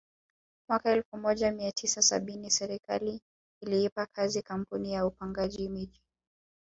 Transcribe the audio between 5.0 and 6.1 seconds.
upangaji miji